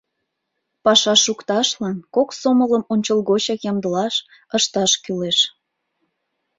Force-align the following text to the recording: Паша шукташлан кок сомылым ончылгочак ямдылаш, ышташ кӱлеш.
Паша 0.83 1.13
шукташлан 1.23 1.97
кок 2.15 2.29
сомылым 2.39 2.83
ончылгочак 2.93 3.59
ямдылаш, 3.71 4.15
ышташ 4.57 4.91
кӱлеш. 5.03 5.37